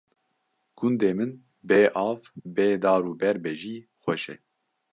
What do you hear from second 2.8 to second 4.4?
dar û ber be jî xweş e